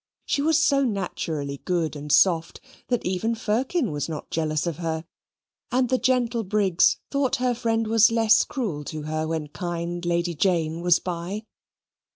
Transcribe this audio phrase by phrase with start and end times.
[0.25, 5.05] She was so naturally good and soft, that even Firkin was not jealous of her;
[5.71, 10.33] and the gentle Briggs thought her friend was less cruel to her when kind Lady
[10.33, 11.43] Jane was by.